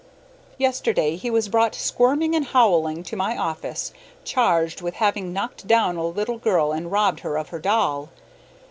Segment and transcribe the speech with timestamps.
[0.57, 3.93] Yesterday he was brought squirming and howling to my office,
[4.23, 8.09] charged with having knocked down a little girl and robbed her of her doll.